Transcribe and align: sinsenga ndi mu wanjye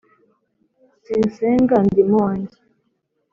sinsenga 1.03 1.75
ndi 1.87 2.01
mu 2.09 2.17
wanjye 2.23 2.57